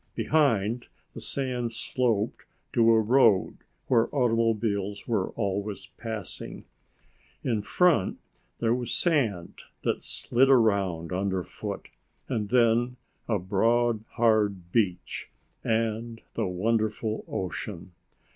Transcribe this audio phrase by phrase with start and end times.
[0.15, 6.65] Behind, the sand sloped to a road where automobiles were always passing.
[7.43, 8.17] In front
[8.57, 11.89] there was sand that slid around under foot,
[12.27, 12.97] and then
[13.29, 15.29] a broad hard beach
[15.63, 17.91] and the wonderful ocean.